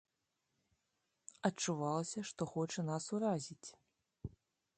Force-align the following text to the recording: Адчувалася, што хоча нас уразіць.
Адчувалася, 1.49 2.19
што 2.31 2.41
хоча 2.53 2.81
нас 2.91 3.03
уразіць. 3.19 3.67